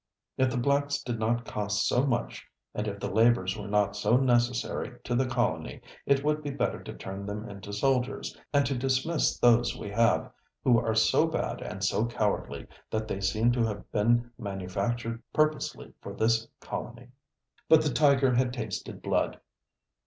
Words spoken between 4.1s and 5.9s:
necessary to the colony,